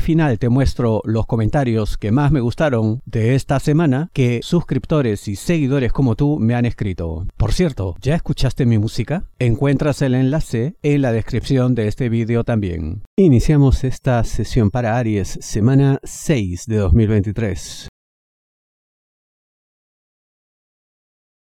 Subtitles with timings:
[0.00, 5.36] Final te muestro los comentarios que más me gustaron de esta semana que suscriptores y
[5.36, 7.26] seguidores como tú me han escrito.
[7.36, 9.24] Por cierto, ¿ya escuchaste mi música?
[9.38, 13.02] Encuentras el enlace en la descripción de este vídeo también.
[13.16, 17.88] Iniciamos esta sesión para Aries, semana 6 de 2023.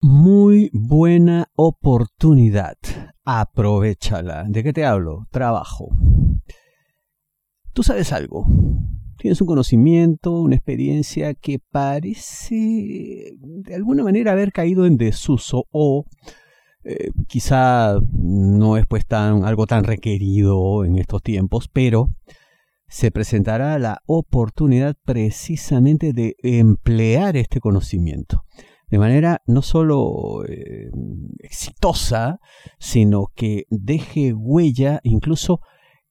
[0.02, 2.78] Muy buena oportunidad.
[3.24, 4.46] Aprovechala.
[4.48, 5.26] ¿De qué te hablo?
[5.32, 5.90] Trabajo.
[7.76, 8.48] Tú sabes algo.
[9.18, 16.06] Tienes un conocimiento, una experiencia que parece de alguna manera haber caído en desuso o
[16.86, 22.08] eh, quizá no es pues tan, algo tan requerido en estos tiempos, pero
[22.88, 28.44] se presentará la oportunidad precisamente de emplear este conocimiento
[28.90, 30.90] de manera no solo eh,
[31.40, 32.40] exitosa,
[32.80, 35.60] sino que deje huella incluso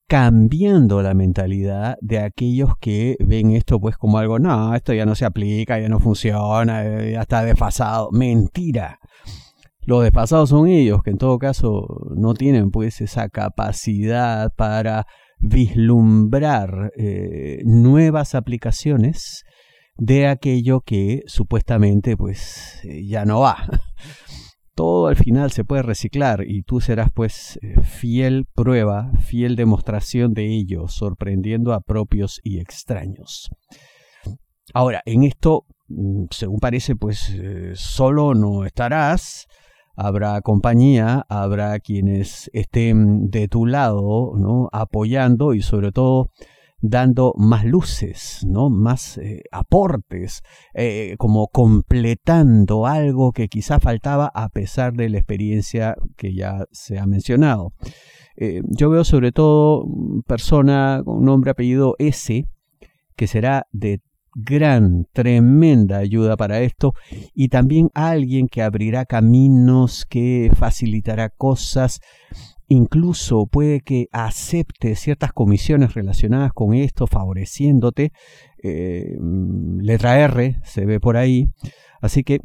[0.07, 5.15] cambiando la mentalidad de aquellos que ven esto pues como algo, no, esto ya no
[5.15, 8.11] se aplica, ya no funciona, eh, ya está desfasado.
[8.13, 8.99] Mentira.
[9.87, 15.07] Los desfasados son ellos, que en todo caso no tienen pues esa capacidad para
[15.39, 19.45] vislumbrar eh, nuevas aplicaciones
[19.97, 23.67] de aquello que supuestamente pues eh, ya no va.
[24.75, 30.35] Todo al final se puede reciclar y tú serás pues eh, fiel prueba, fiel demostración
[30.35, 33.51] de ello, sorprendiendo a propios y extraños.
[34.73, 39.47] Ahora, en esto, mm, según parece, pues eh, solo no estarás,
[39.97, 44.69] habrá compañía, habrá quienes estén de tu lado, ¿no?
[44.73, 46.31] apoyando y sobre todo
[46.81, 48.69] dando más luces, ¿no?
[48.69, 50.43] más eh, aportes,
[50.75, 56.99] eh, como completando algo que quizá faltaba a pesar de la experiencia que ya se
[56.99, 57.73] ha mencionado.
[58.37, 59.87] Eh, yo veo sobre todo
[60.27, 62.45] persona con nombre apellido S,
[63.17, 64.01] que será de
[64.35, 66.93] gran, tremenda ayuda para esto
[67.35, 72.01] y también alguien que abrirá caminos, que facilitará cosas,
[72.69, 78.13] incluso puede que acepte ciertas comisiones relacionadas con esto, favoreciéndote.
[78.63, 79.17] Eh,
[79.81, 81.47] letra R se ve por ahí.
[82.01, 82.41] Así que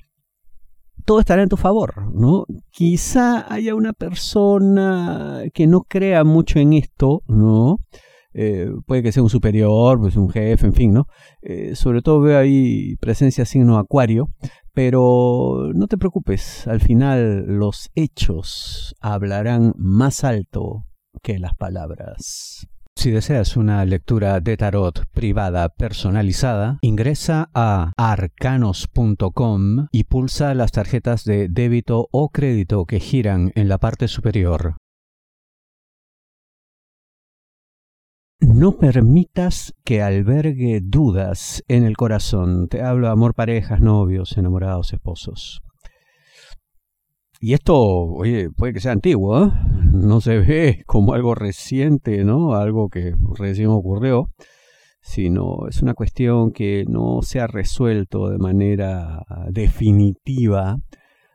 [1.06, 2.46] todo estará en tu favor, ¿no?
[2.72, 7.78] Quizá haya una persona que no crea mucho en esto, ¿no?
[8.34, 11.08] Eh, puede que sea un superior, pues un jefe, en fin, ¿no?
[11.42, 14.28] Eh, sobre todo veo ahí presencia signo acuario,
[14.74, 20.86] pero no te preocupes, al final los hechos hablarán más alto
[21.24, 22.68] que las palabras.
[22.96, 31.24] Si deseas una lectura de tarot privada personalizada, ingresa a arcanos.com y pulsa las tarjetas
[31.24, 34.76] de débito o crédito que giran en la parte superior.
[38.42, 42.70] No permitas que albergue dudas en el corazón.
[42.70, 45.62] Te hablo de amor, parejas, novios, enamorados, esposos.
[47.42, 49.52] Y esto, oye, puede que sea antiguo, ¿eh?
[49.92, 52.54] no se ve como algo reciente, ¿no?
[52.54, 54.30] Algo que recién ocurrió,
[55.02, 60.78] sino es una cuestión que no se ha resuelto de manera definitiva,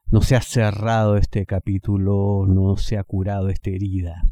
[0.06, 4.22] no se ha cerrado este capítulo, no se ha curado esta herida.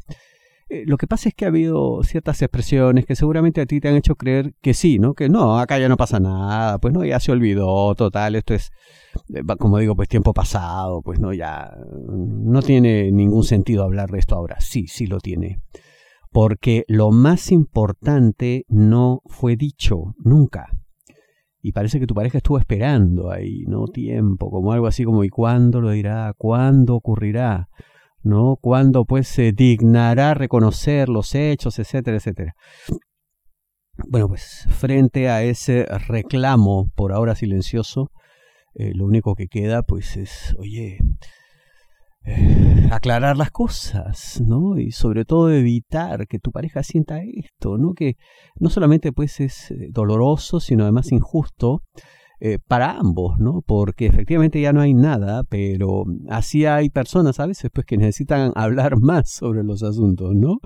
[0.73, 3.89] Eh, lo que pasa es que ha habido ciertas expresiones que seguramente a ti te
[3.89, 5.13] han hecho creer que sí, ¿no?
[5.13, 8.71] Que no, acá ya no pasa nada, pues no, ya se olvidó, total, esto es,
[9.35, 11.69] eh, como digo, pues tiempo pasado, pues no, ya
[12.07, 14.57] no tiene ningún sentido hablar de esto ahora.
[14.61, 15.61] Sí, sí lo tiene.
[16.31, 20.71] Porque lo más importante no fue dicho nunca.
[21.61, 23.85] Y parece que tu pareja estuvo esperando ahí, ¿no?
[23.85, 26.33] Tiempo, como algo así como, ¿y cuándo lo dirá?
[26.35, 27.69] ¿Cuándo ocurrirá?
[28.23, 28.57] ¿No?
[28.59, 32.53] Cuando pues se dignará reconocer los hechos, etcétera, etcétera.
[34.07, 38.11] Bueno, pues frente a ese reclamo por ahora silencioso,
[38.73, 40.97] eh, lo único que queda pues es, oye,
[42.25, 44.79] eh, aclarar las cosas, ¿no?
[44.79, 47.93] Y sobre todo evitar que tu pareja sienta esto, ¿no?
[47.93, 48.15] Que
[48.55, 51.81] no solamente pues es eh, doloroso, sino además injusto,
[52.45, 53.61] eh, para ambos, ¿no?
[53.65, 58.51] Porque efectivamente ya no hay nada, pero así hay personas a veces pues que necesitan
[58.55, 60.57] hablar más sobre los asuntos, ¿no?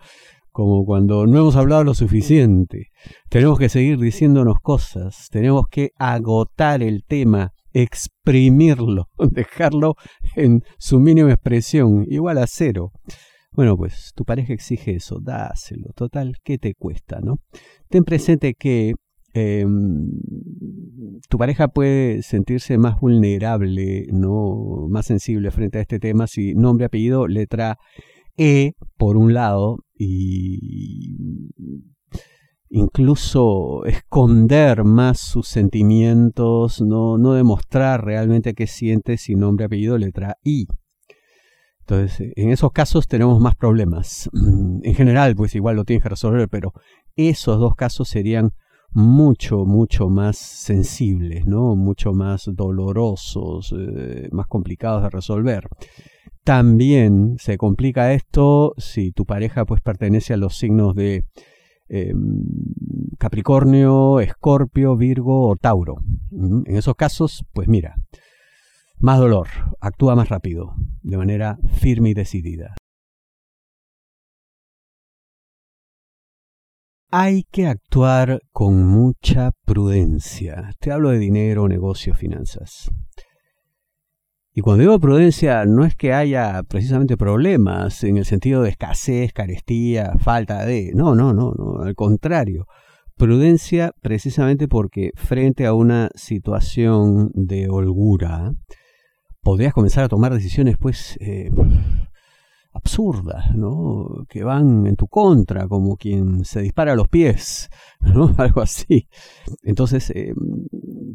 [0.50, 2.88] Como cuando no hemos hablado lo suficiente.
[3.30, 9.94] Tenemos que seguir diciéndonos cosas, tenemos que agotar el tema, exprimirlo, dejarlo
[10.36, 12.90] en su mínima expresión, igual a cero.
[13.52, 15.92] Bueno, pues tu pareja exige eso, dáselo.
[15.96, 17.36] Total, ¿qué te cuesta, no?
[17.88, 18.96] Ten presente que
[19.36, 20.10] em,
[21.30, 26.86] tu pareja puede sentirse más vulnerable, no más sensible frente a este tema si nombre,
[26.86, 27.78] apellido, letra
[28.38, 31.50] E por un lado y
[32.70, 40.38] incluso esconder más sus sentimientos, no, no demostrar realmente qué siente sin nombre, apellido, letra
[40.44, 40.68] I.
[41.80, 44.30] Entonces, en esos casos tenemos más problemas.
[44.84, 46.72] En general, pues igual lo tienes que resolver, pero
[47.16, 48.52] esos dos casos serían
[48.98, 51.76] mucho, mucho más sensibles, ¿no?
[51.76, 55.68] Mucho más dolorosos, eh, más complicados de resolver.
[56.44, 61.26] También se complica esto si tu pareja pues pertenece a los signos de
[61.90, 62.42] em,
[63.20, 65.98] Capricornio, Escorpio, Virgo o Tauro.
[66.32, 67.98] En esos casos, pues mira,
[68.98, 69.48] más dolor,
[69.80, 70.74] actúa más rápido,
[71.04, 72.74] de manera firme y decidida.
[77.20, 80.76] Hay que actuar con mucha prudencia.
[80.80, 82.92] Te hablo de dinero, negocios, finanzas.
[84.54, 89.34] Y cuando digo prudencia, no es que haya precisamente problemas en el sentido de escasez,
[89.34, 90.92] carestía, falta de...
[90.94, 92.68] No, no, no, no, al contrario.
[93.16, 98.52] Prudencia precisamente porque frente a una situación de holgura,
[99.42, 101.50] podrías comenzar a tomar decisiones pues eh,
[102.74, 104.26] absurdas, ¿no?
[104.30, 107.70] Que van en tu contra, como quien se dispara a los pies,
[108.00, 108.34] ¿no?
[108.38, 109.08] Algo así.
[109.64, 110.34] Entonces, eh,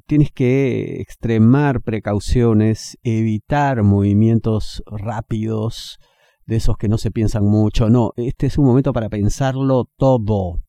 [0.07, 5.99] tienes que extremar precauciones, evitar movimientos rápidos,
[6.47, 7.89] de esos que no se piensan mucho.
[7.89, 10.63] No, este es un momento para pensarlo todo.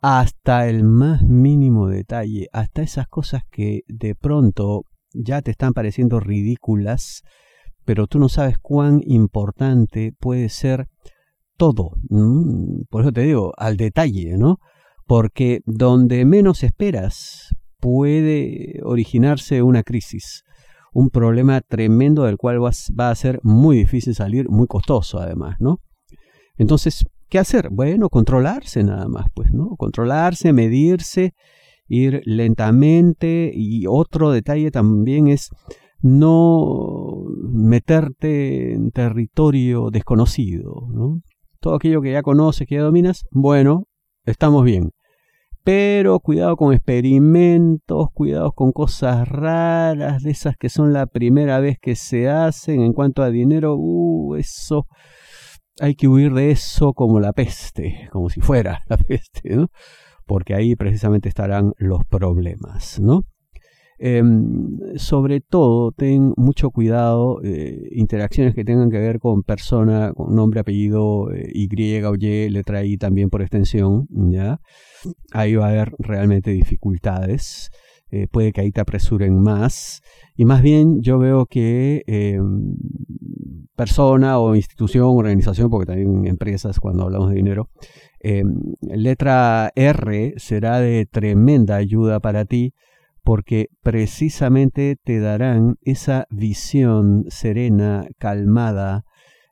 [0.00, 6.18] Hasta el más mínimo detalle, hasta esas cosas que de pronto ya te están pareciendo
[6.18, 7.22] ridículas,
[7.84, 10.88] pero tú no sabes cuán importante puede ser
[11.56, 11.92] todo.
[12.90, 14.58] Por eso te digo, al detalle, ¿no?
[15.06, 20.44] Porque donde menos esperas puede originarse una crisis,
[20.92, 25.78] un problema tremendo del cual va a ser muy difícil salir, muy costoso además, ¿no?
[26.56, 27.70] Entonces, ¿qué hacer?
[27.70, 29.70] Bueno, controlarse nada más, pues, ¿no?
[29.76, 31.34] Controlarse, medirse,
[31.88, 35.50] ir lentamente y otro detalle también es
[36.00, 41.20] no meterte en territorio desconocido, ¿no?
[41.60, 43.84] Todo aquello que ya conoces, que ya dominas, bueno,
[44.24, 44.90] estamos bien.
[45.64, 51.78] Pero cuidado con experimentos, cuidado con cosas raras, de esas que son la primera vez
[51.80, 52.80] que se hacen.
[52.82, 54.86] En cuanto a dinero, uh, eso
[55.80, 59.68] hay que huir de eso como la peste, como si fuera la peste, ¿no?
[60.26, 63.22] Porque ahí precisamente estarán los problemas, ¿no?
[64.04, 70.34] Em, sobre todo, ten mucho cuidado, eh, interacciones que tengan que ver con persona, con
[70.34, 71.68] nombre, apellido, eh, Y
[72.02, 74.58] o Y, letra I también por extensión, ¿ya?
[75.30, 77.70] Ahí va a haber realmente dificultades.
[78.10, 80.02] Eh, puede que ahí te apresuren más.
[80.34, 82.74] Y más bien yo veo que em,
[83.76, 87.70] persona o institución, organización, porque también empresas cuando hablamos de dinero,
[88.18, 92.74] em, letra R será de tremenda ayuda para ti
[93.22, 99.04] porque precisamente te darán esa visión serena, calmada,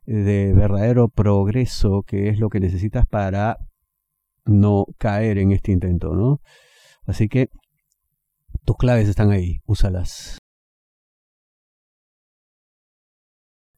[0.05, 3.57] de verdadero progreso, que es lo que necesitas para
[4.45, 6.41] no caer en este intento, ¿no?
[7.05, 7.49] Así que
[8.65, 10.37] tus claves están ahí, úsalas.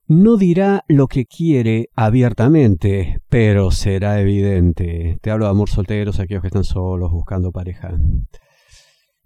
[0.08, 5.18] No dirá lo que quiere abiertamente, pero será evidente.
[5.22, 7.98] Te hablo de amor solteros, aquellos que están solos buscando pareja.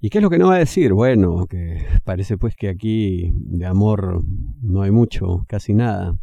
[0.08, 0.94] ¿Y qué es lo que no va a decir?
[0.94, 4.24] Bueno, que parece pues que aquí de amor
[4.62, 6.18] no hay mucho, casi nada.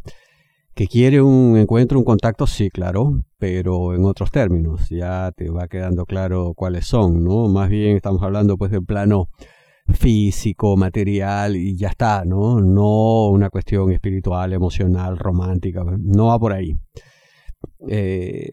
[0.73, 4.89] Que quiere un encuentro, un contacto, sí, claro, pero en otros términos.
[4.89, 7.47] Ya te va quedando claro cuáles son, ¿no?
[7.47, 9.29] Más bien estamos hablando pues del plano
[9.87, 12.61] físico, material y ya está, ¿no?
[12.61, 16.75] No una cuestión espiritual, emocional, romántica, no va por ahí.
[17.87, 18.49] Eh,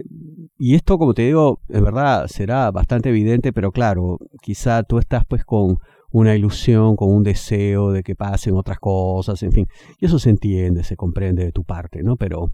[0.59, 5.25] y esto, como te digo, en verdad será bastante evidente, pero claro, quizá tú estás
[5.27, 5.79] pues con
[6.11, 9.67] una ilusión, con un deseo de que pasen otras cosas, en fin.
[9.99, 12.17] Y eso se entiende, se comprende de tu parte, ¿no?
[12.17, 12.53] Pero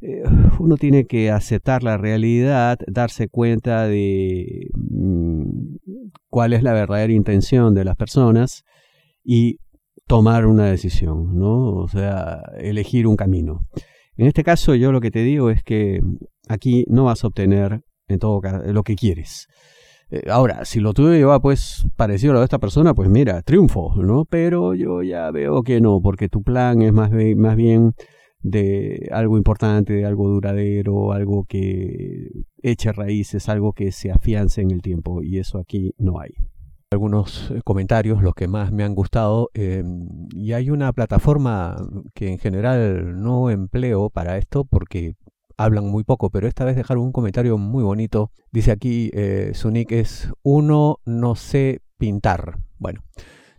[0.00, 0.22] eh,
[0.58, 5.76] uno tiene que aceptar la realidad, darse cuenta de mm,
[6.28, 8.64] cuál es la verdadera intención de las personas
[9.24, 9.58] y
[10.06, 11.70] tomar una decisión, ¿no?
[11.70, 13.66] O sea, elegir un camino.
[14.16, 16.00] En este caso yo lo que te digo es que
[16.48, 19.46] aquí no vas a obtener en todo caso lo que quieres.
[20.10, 23.42] Eh, ahora, si lo tuyo lleva pues parecido a lo de esta persona, pues mira,
[23.42, 24.24] triunfo, ¿no?
[24.24, 27.92] Pero yo ya veo que no, porque tu plan es más, más bien
[28.40, 32.28] de algo importante, de algo duradero, algo que
[32.62, 36.30] eche raíces, algo que se afiance en el tiempo, y eso aquí no hay
[36.90, 39.50] algunos eh, comentarios, los que más me han gustado.
[39.54, 41.76] Em, y hay una plataforma
[42.14, 45.14] que en general no empleo para esto porque
[45.56, 48.30] hablan muy poco, pero esta vez dejaron un comentario muy bonito.
[48.52, 52.58] Dice aquí, eh, su nick es uno no sé pintar.
[52.78, 53.02] Bueno,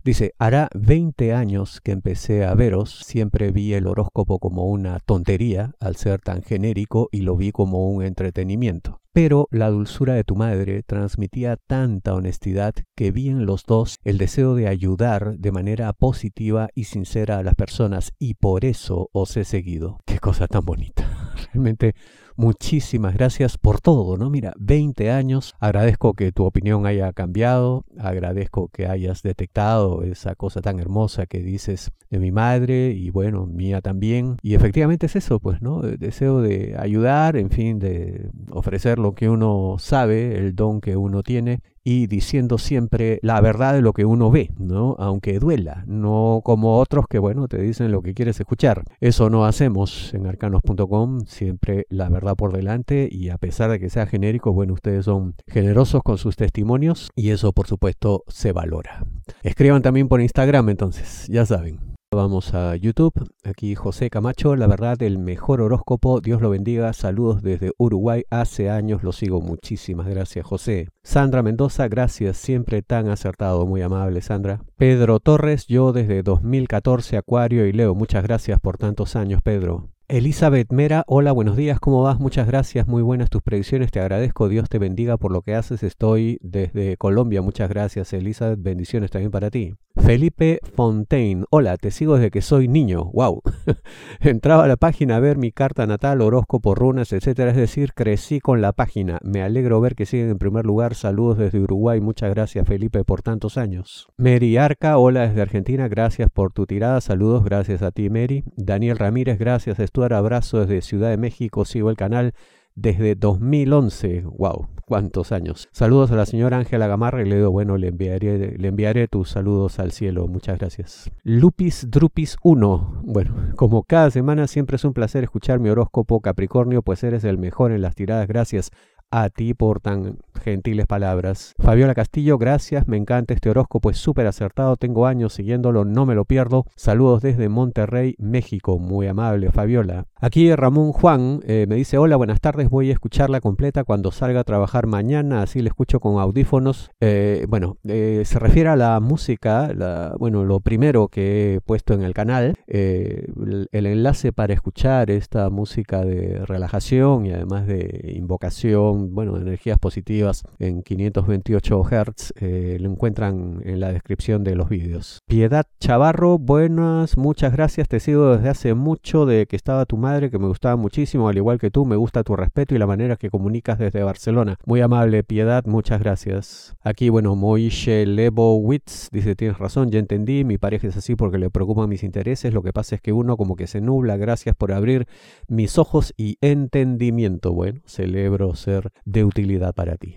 [0.04, 5.72] Dice, hará 20 años que empecé a veros, siempre vi el horóscopo como una tontería
[5.80, 9.02] al ser tan genérico y lo vi como un entretenimiento.
[9.20, 14.16] Pero la dulzura de tu madre transmitía tanta honestidad que vi en los dos el
[14.16, 19.36] deseo de ayudar de manera positiva y sincera a las personas y por eso os
[19.36, 19.98] he seguido.
[20.06, 21.34] Qué cosa tan bonita.
[21.52, 21.96] Realmente
[22.38, 24.30] muchísimas gracias por todo, ¿no?
[24.30, 30.60] Mira, 20 años, agradezco que tu opinión haya cambiado, agradezco que hayas detectado esa cosa
[30.60, 34.36] tan hermosa que dices de mi madre y bueno, mía también.
[34.40, 35.80] Y efectivamente es eso, pues, ¿no?
[35.82, 41.24] Deseo de ayudar, en fin, de ofrecer lo que uno sabe, el don que uno
[41.24, 44.94] tiene y diciendo siempre la verdad de lo que uno ve, ¿no?
[44.98, 48.84] Aunque duela, no como otros que, bueno, te dicen lo que quieres escuchar.
[49.00, 53.90] Eso no hacemos en arcanos.com, siempre la verdad por delante y a pesar de que
[53.90, 59.04] sea genérico, bueno, ustedes son generosos con sus testimonios y eso por supuesto se valora.
[59.42, 61.88] Escriban también por Instagram entonces, ya saben.
[62.10, 63.12] Vamos a YouTube.
[63.44, 66.22] Aquí José Camacho, la verdad, el mejor horóscopo.
[66.22, 66.94] Dios lo bendiga.
[66.94, 68.24] Saludos desde Uruguay.
[68.30, 69.42] Hace años lo sigo.
[69.42, 70.88] Muchísimas gracias, José.
[71.02, 72.38] Sandra Mendoza, gracias.
[72.38, 73.66] Siempre tan acertado.
[73.66, 74.62] Muy amable, Sandra.
[74.78, 77.94] Pedro Torres, yo desde 2014, Acuario y Leo.
[77.94, 79.90] Muchas gracias por tantos años, Pedro.
[80.10, 82.18] Elizabeth Mera, hola, buenos días, ¿cómo vas?
[82.18, 85.82] Muchas gracias, muy buenas tus predicciones, te agradezco, Dios te bendiga por lo que haces,
[85.82, 89.74] estoy desde Colombia, muchas gracias Elizabeth, bendiciones también para ti.
[90.00, 93.42] Felipe Fontaine, hola, te sigo desde que soy niño, wow.
[94.20, 98.40] Entraba a la página a ver mi carta natal, horóscopo, runas, etcétera, es decir, crecí
[98.40, 99.18] con la página.
[99.22, 100.94] Me alegro ver que siguen en primer lugar.
[100.94, 104.08] Saludos desde Uruguay, muchas gracias Felipe por tantos años.
[104.16, 108.44] Mary Arca, hola desde Argentina, gracias por tu tirada, saludos, gracias a ti Mary.
[108.56, 112.32] Daniel Ramírez, gracias, Stuart, abrazo desde Ciudad de México, sigo el canal
[112.76, 114.22] desde 2011.
[114.38, 114.68] ¡Wow!
[114.86, 115.68] ¿Cuántos años?
[115.72, 119.30] Saludos a la señora Ángela Gamarra y le digo, bueno, le enviaré, le enviaré tus
[119.30, 120.28] saludos al cielo.
[120.28, 121.10] Muchas gracias.
[121.24, 123.02] Lupis Drupis 1.
[123.06, 127.36] Bueno, como cada semana siempre es un placer escuchar mi horóscopo Capricornio, pues eres el
[127.36, 128.28] mejor en las tiradas.
[128.28, 128.70] Gracias
[129.10, 131.54] a ti por tan gentiles palabras.
[131.58, 136.14] Fabiola Castillo, gracias, me encanta este horóscopo, es súper acertado, tengo años siguiéndolo, no me
[136.14, 136.66] lo pierdo.
[136.76, 140.06] Saludos desde Monterrey, México, muy amable Fabiola.
[140.20, 144.40] Aquí Ramón Juan eh, me dice, hola, buenas tardes, voy a escucharla completa cuando salga
[144.40, 146.90] a trabajar mañana, así la escucho con audífonos.
[147.00, 151.94] Eh, bueno, eh, se refiere a la música, la, bueno, lo primero que he puesto
[151.94, 158.14] en el canal, el, el enlace para escuchar esta música de relajación y además de
[158.16, 162.32] invocación, bueno, de energías positivas en 528 Hz.
[162.80, 165.20] Lo encuentran en la descripción de los vídeos.
[165.28, 167.86] Piedad Chavarro, buenas, muchas gracias.
[167.86, 171.36] Te sigo desde hace mucho de que estaba tu madre, que me gustaba muchísimo, al
[171.36, 171.84] igual que tú.
[171.84, 174.56] Me gusta tu respeto y la manera que comunicas desde Barcelona.
[174.66, 176.74] Muy amable, Piedad, muchas gracias.
[176.82, 180.44] Aquí, bueno, Moishe Lebowitz dice: Tienes razón, ya entendí.
[180.44, 182.52] Mi pareja es así porque le preocupan mis intereses.
[182.52, 184.16] Lo que pasa es que uno como que se nubla.
[184.16, 185.06] Gracias por abrir
[185.46, 187.52] mis ojos y entendimiento.
[187.52, 190.16] Bueno, celebro ser de utilidad para ti.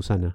[0.00, 0.34] Susana.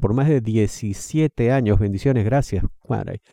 [0.00, 1.78] por más de 17 años.
[1.78, 2.64] Bendiciones, gracias.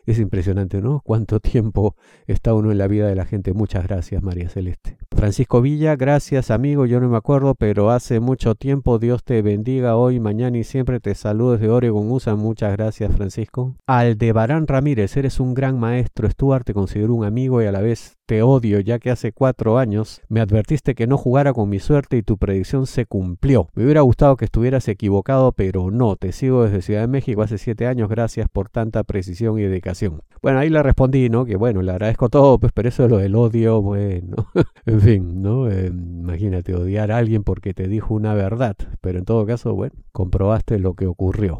[0.06, 1.00] es impresionante, ¿no?
[1.04, 1.96] Cuánto tiempo
[2.26, 3.52] está uno en la vida de la gente.
[3.52, 4.98] Muchas gracias, María Celeste.
[5.16, 6.86] Francisco Villa, gracias, amigo.
[6.86, 8.98] Yo no me acuerdo, pero hace mucho tiempo.
[8.98, 11.00] Dios te bendiga hoy, mañana y siempre.
[11.00, 12.36] Te saludo desde Oregon, USA.
[12.36, 13.74] Muchas gracias, Francisco.
[13.86, 16.30] Aldebarán Ramírez, eres un gran maestro.
[16.30, 19.78] Stuart, te considero un amigo y a la vez te odio, ya que hace cuatro
[19.78, 23.68] años me advertiste que no jugara con mi suerte y tu predicción se cumplió.
[23.72, 26.14] Me hubiera gustado que estuvieras equivocado, pero no.
[26.16, 28.10] Te sigo desde Ciudad de México hace siete años.
[28.10, 30.20] Gracias por tanta precisión y dedicación.
[30.42, 31.46] Bueno, ahí le respondí, ¿no?
[31.46, 34.36] Que bueno, le agradezco todo, pues, pero eso de lo del odio, bueno,
[34.84, 35.70] en fin, ¿no?
[35.70, 39.94] Eh, imagínate odiar a alguien porque te dijo una verdad, pero en todo caso, bueno,
[40.12, 41.58] comprobaste lo que ocurrió.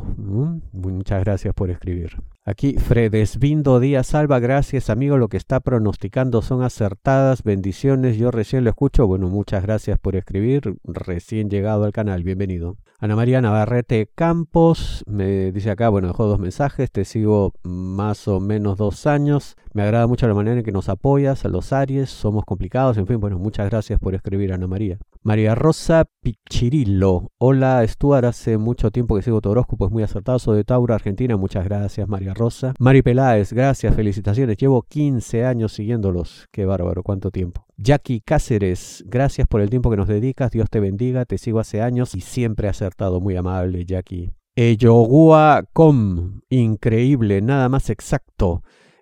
[0.72, 2.18] Muchas gracias por escribir.
[2.48, 8.64] Aquí Fredesvindo Díaz Salva, gracias amigo, lo que está pronosticando son acertadas, bendiciones, yo recién
[8.64, 12.78] lo escucho, bueno, muchas gracias por escribir, recién llegado al canal, bienvenido.
[13.00, 18.40] Ana María Navarrete Campos me dice acá, bueno, dejó dos mensajes, te sigo más o
[18.40, 19.54] menos dos años.
[19.78, 23.06] Me agrada mucho la manera en que nos apoyas a los Aries, somos complicados, en
[23.06, 24.98] fin, bueno, muchas gracias por escribir, Ana María.
[25.22, 30.40] María Rosa Pichirillo, hola Stuart, hace mucho tiempo que sigo tu horóscopo, es muy acertado,
[30.40, 32.74] soy de Tauro, Argentina, muchas gracias, María Rosa.
[32.80, 37.64] Mari Peláez, gracias, felicitaciones, llevo 15 años siguiéndolos, qué bárbaro, cuánto tiempo.
[37.76, 41.82] Jackie Cáceres, gracias por el tiempo que nos dedicas, Dios te bendiga, te sigo hace
[41.82, 44.32] años y siempre acertado, muy amable Jackie.
[44.56, 48.64] Eyogua Com, increíble, nada más exacto.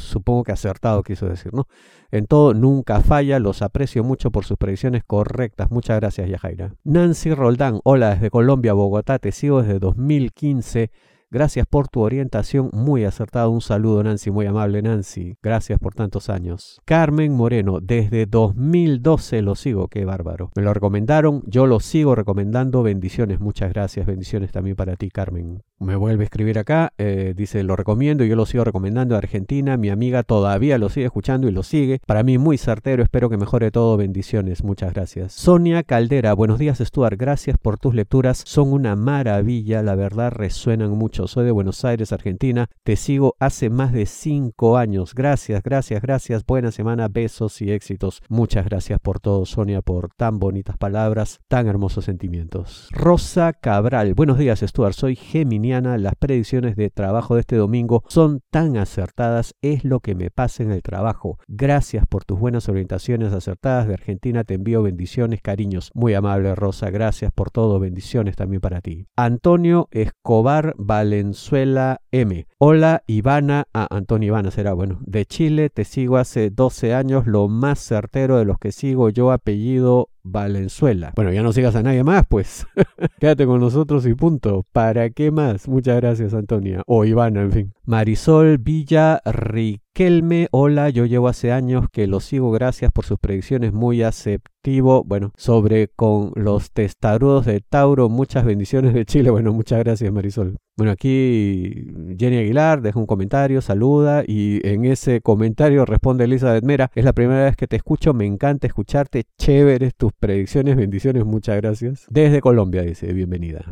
[0.00, 1.66] supongo que acertado quiso decir, ¿no?
[2.10, 5.70] En todo, nunca falla, los aprecio mucho por sus predicciones correctas.
[5.70, 6.74] Muchas gracias, Yajaira.
[6.84, 10.90] Nancy Roldán, hola desde Colombia, Bogotá, te sigo desde 2015
[11.32, 13.52] Gracias por tu orientación, muy acertado.
[13.52, 15.36] Un saludo, Nancy, muy amable, Nancy.
[15.40, 16.80] Gracias por tantos años.
[16.84, 20.50] Carmen Moreno, desde 2012 lo sigo, qué bárbaro.
[20.56, 22.82] Me lo recomendaron, yo lo sigo recomendando.
[22.82, 24.06] Bendiciones, muchas gracias.
[24.06, 25.62] Bendiciones también para ti, Carmen.
[25.78, 29.16] Me vuelve a escribir acá, eh, dice, lo recomiendo, yo lo sigo recomendando.
[29.16, 32.00] Argentina, mi amiga todavía lo sigue escuchando y lo sigue.
[32.06, 33.96] Para mí muy certero, espero que mejore todo.
[33.96, 35.32] Bendiciones, muchas gracias.
[35.32, 37.16] Sonia Caldera, buenos días, Stuart.
[37.16, 42.12] Gracias por tus lecturas, son una maravilla, la verdad resuenan mucho soy de Buenos Aires,
[42.12, 42.68] Argentina.
[42.82, 45.14] Te sigo hace más de cinco años.
[45.14, 46.46] Gracias, gracias, gracias.
[46.46, 48.22] Buena semana, besos y éxitos.
[48.28, 52.88] Muchas gracias por todo, Sonia, por tan bonitas palabras, tan hermosos sentimientos.
[52.90, 54.94] Rosa Cabral, buenos días, Stuart.
[54.94, 55.98] Soy geminiana.
[55.98, 59.54] Las predicciones de trabajo de este domingo son tan acertadas.
[59.60, 61.38] Es lo que me pasa en el trabajo.
[61.48, 64.44] Gracias por tus buenas orientaciones acertadas de Argentina.
[64.44, 65.90] Te envío bendiciones, cariños.
[65.94, 66.90] Muy amable, Rosa.
[66.90, 67.78] Gracias por todo.
[67.78, 69.06] Bendiciones también para ti.
[69.16, 72.44] Antonio Escobar Val Valenzuela M.
[72.62, 77.48] Hola Ivana, ah, Antonio Ivana será bueno, de Chile, te sigo hace 12 años, lo
[77.48, 81.12] más certero de los que sigo yo, apellido Valenzuela.
[81.16, 82.66] Bueno, ya no sigas a nadie más, pues.
[83.20, 84.66] Quédate con nosotros y punto.
[84.72, 85.68] ¿Para qué más?
[85.68, 86.82] Muchas gracias, Antonia.
[86.86, 87.72] O Ivana, en fin.
[87.84, 90.48] Marisol Villa Riquelme.
[90.50, 92.50] Hola, yo llevo hace años que lo sigo.
[92.50, 93.72] Gracias por sus predicciones.
[93.72, 95.04] Muy aceptivo.
[95.04, 98.08] Bueno, sobre con los testarudos de Tauro.
[98.08, 99.30] Muchas bendiciones de Chile.
[99.30, 100.56] Bueno, muchas gracias, Marisol.
[100.76, 101.86] Bueno, aquí
[102.18, 102.36] Jenny
[102.82, 106.90] Deja un comentario, saluda y en ese comentario responde Elizabeth Mera.
[106.94, 108.12] Es la primera vez que te escucho.
[108.12, 109.24] Me encanta escucharte.
[109.38, 112.06] Chévere tu predicciones, bendiciones, muchas gracias.
[112.10, 113.64] Desde Colombia, dice, bienvenida.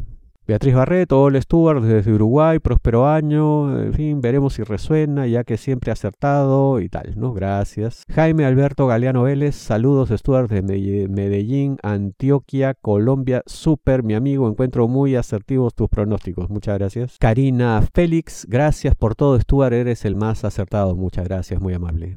[0.48, 5.58] Beatriz Barreto, Ole Stuart desde Uruguay, próspero año, en fin, veremos si resuena, ya que
[5.58, 7.34] siempre acertado y tal, ¿no?
[7.34, 8.04] Gracias.
[8.08, 15.16] Jaime Alberto Galeano Vélez, saludos Stuart de Medellín, Antioquia, Colombia, súper, mi amigo, encuentro muy
[15.16, 17.18] asertivos tus pronósticos, muchas gracias.
[17.20, 22.16] Karina Félix, gracias por todo Stuart, eres el más acertado, muchas gracias, muy amable.